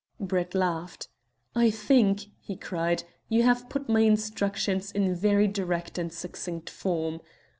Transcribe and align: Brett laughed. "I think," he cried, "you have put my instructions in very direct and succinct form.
Brett 0.19 0.55
laughed. 0.55 1.09
"I 1.53 1.69
think," 1.69 2.31
he 2.39 2.55
cried, 2.55 3.03
"you 3.29 3.43
have 3.43 3.69
put 3.69 3.87
my 3.87 3.99
instructions 3.99 4.91
in 4.91 5.13
very 5.13 5.47
direct 5.47 5.99
and 5.99 6.11
succinct 6.11 6.71
form. 6.71 7.21